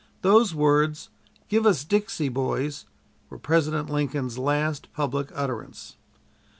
[0.23, 1.11] Those words,
[1.47, 2.85] "Give us 'Dixie,' boys,"
[3.29, 5.95] were President Lincoln's last public utterance.